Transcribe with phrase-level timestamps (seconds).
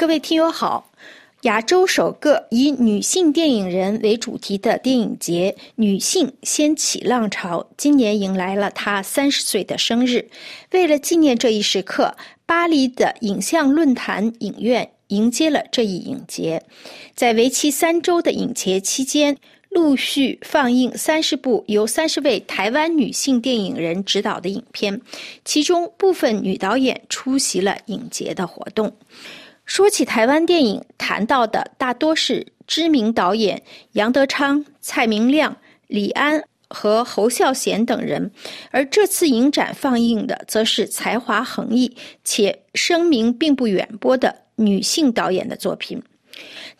[0.00, 0.90] 各位听友好，
[1.42, 10.30] 亚洲首个以女性电影人为主题的电影节“女性掀起浪潮”今年迎来了她三十岁的生日。
[10.70, 12.16] 为了纪念这一时刻，
[12.46, 16.62] 巴黎的影像论坛影院迎接了这一影节。
[17.14, 19.36] 在为期三周的影节期间，
[19.68, 25.02] 陆续放映三十部由三十位台湾女性电影人执导的影片，
[25.44, 28.96] 其中部分女导演出席了影节的活动。
[29.70, 33.62] 说起台湾电影，谈到的大多是知名导演
[33.92, 35.56] 杨德昌、蔡明亮、
[35.86, 38.32] 李安和侯孝贤等人，
[38.72, 46.02] 而这次影展放映的，则是才华横溢且声名并不远播的女性导演的作品。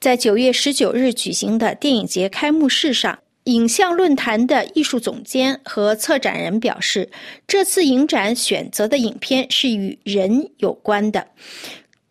[0.00, 7.10] 在九月十九日举行的电影节开幕式上，影像论坛的艺术总监和策展人表示，
[7.46, 11.26] 这次影展选择的影片是与人有关的。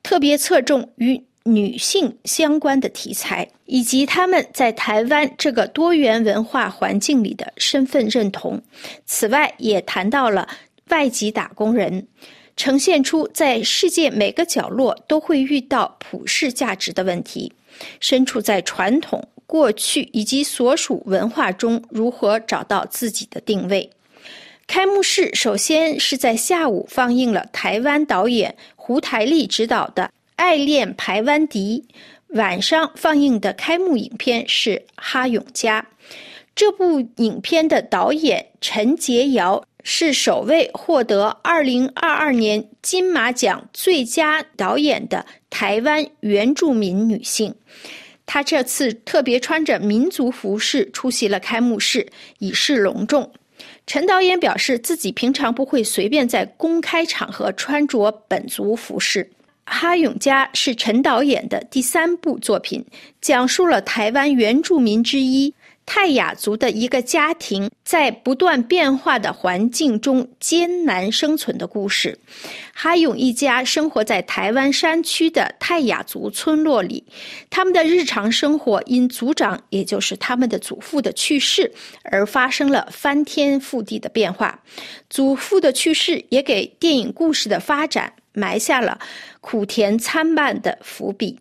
[0.07, 8.61] 特别侧重与女性相关的题材，以及他们在台湾这个多元文化环境里的身份认同。
[9.05, 10.47] 此外，也谈到了
[10.87, 12.07] 外籍打工人，
[12.55, 17.51] 呈现出在世界每个角落都会遇到普世价值的问题，
[17.99, 23.89] 身处在传统、过去以及所属文化中，如何找到自己的定位。
[24.67, 30.03] 开幕式首先是在下午放映了台湾导演胡台丽执导的
[30.35, 31.85] 《爱恋排湾笛》，
[32.37, 35.81] 晚上放映的开幕影片是《哈永家》。
[36.53, 47.55] 这部影片的导演陈洁瑶是首位获得2022年金马奖最佳导演的台湾原住民女性。
[48.25, 52.07] 她这次特别穿着民族服饰出席了开幕式，
[52.39, 53.31] 以示隆重。
[53.87, 59.23] 陈导演表示，自己平常不会随便在公开场合穿着本族服饰。
[59.63, 62.85] 《哈永家》是陈导演的第三部作品，
[63.21, 65.53] 讲述了台湾原住民之一。
[65.87, 72.19] 泰雅族的一个家庭在不断变化的环境中艰难生存的故事。
[72.73, 77.05] 哈勇一家生活在台湾山区的泰雅族村落里，
[77.49, 84.61] 他们的日常生活因族长，也就是他们的祖父的去世而发生了翻天覆地的变化。
[85.09, 88.99] 祖父的去世也给电影故事的发展埋下了
[89.39, 91.39] 苦甜参半的伏笔。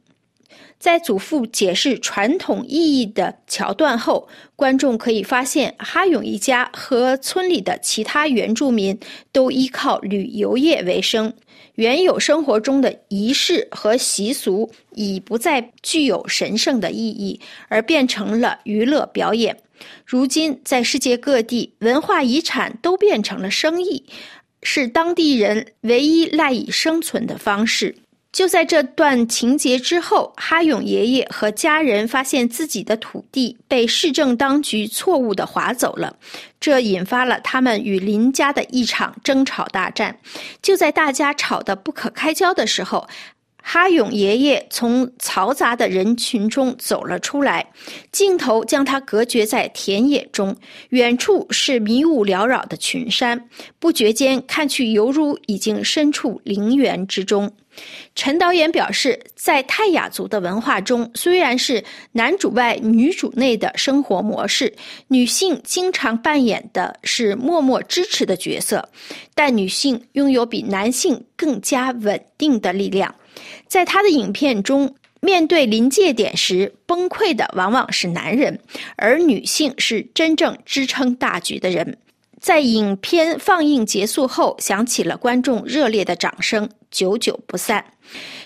[0.78, 8.98] 在祖父解释传统意义的桥段后，观众可以发现，哈勇一家和村里的其他原住民
[9.32, 11.32] 都依靠旅游业为生。
[11.74, 19.58] 原有生活中的仪式和习俗已不再具有神圣的意义，而变成了娱乐表演。
[20.06, 24.04] 如今，在世界各地，文化遗产都变成了生意，
[24.62, 27.94] 是当地人唯一赖以生存的方式。
[28.36, 36.18] 就在这段情节之后，哈勇爷爷和家人发现自己的土地被市政当局错误的划走了，
[36.60, 40.18] 这引发了他们与邻家的一场争吵大战。
[40.60, 43.08] 就在大家吵得不可开交的时候，
[43.62, 47.72] 哈勇爷爷从嘈杂的人群中走了出来，
[48.12, 50.54] 镜头将他隔绝在田野中，
[50.90, 53.48] 远处是迷雾缭绕的群山，
[53.78, 57.50] 不觉间看去犹如已经身处陵园之中。
[58.14, 64.74] 陈导演表示，在泰雅族的文化中，虽然是男主外女主内的生活模式，
[65.08, 68.88] 女性经常扮演的是默默支持的角色，
[69.34, 73.14] 但女性拥有比男性更加稳定的力量。
[73.66, 78.58] 在他的影片中，面对临界点时崩溃的往往是男人，
[78.96, 81.98] 而女性是真正支撑大局的人。
[82.46, 87.84] 在影片放映结束后，响起了观众热烈的掌声，久久不散。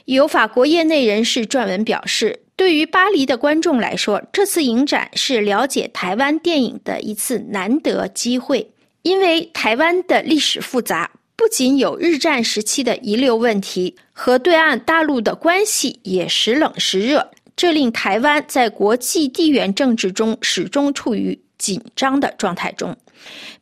[0.06, 8.70] 有法国业内人士撰文表示，对于巴黎的观众来说，这次影展是了解台湾电影的一次难得机会。
[9.02, 22.96] 因为台湾的历史复杂，不仅有日战时期的遗留问题，和对岸大陆的关系也时冷时热，这令台湾在国际地缘政治中始终处于紧张的状态中。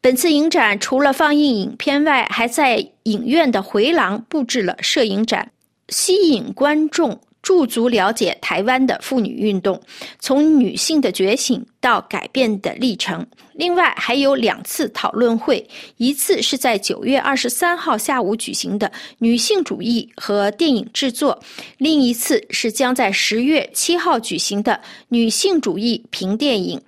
[0.01, 5.51] 本次影展除了放映影片外，还在影院的回廊布置了摄影展，
[5.89, 9.83] 吸引观众驻足了解台湾的妇女运动，
[10.21, 13.27] 从女性的觉醒到改变的历程。
[13.55, 21.37] 另外还有两次讨论会，一次是在九月二十三号下午举行的女性主义和电影制作，
[21.79, 26.81] 另一次是将在十月七号举行的女性主义评电影。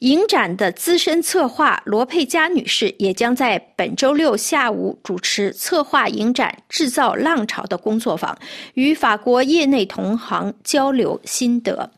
[0.00, 8.36] 影展的资深策划罗佩佳女士也将在本周六下午主持策划影展“制造浪潮”的工作坊，
[8.74, 11.90] 与法国业内同行交流心得。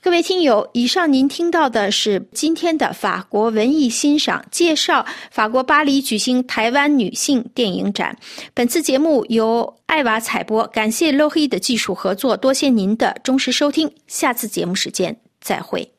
[0.00, 8.16] 各位听友，以上您听到的是今天的法国文艺欣赏介绍，法国巴黎举行台湾女性电影展。
[8.54, 15.97] 本次节目由艾娃采播，感谢 l o h i 的技术合作，多谢您的忠实收听，下次节目时间再会。